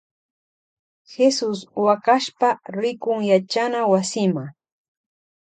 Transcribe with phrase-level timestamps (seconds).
[1.11, 2.49] Jesus wakashpa
[2.81, 4.43] rikun yachana wasima.